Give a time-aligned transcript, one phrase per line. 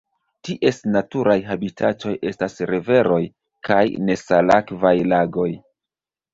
[0.47, 3.21] Ties naturaj habitatoj estas riveroj
[3.71, 5.49] kaj nesalakvaj lagoj.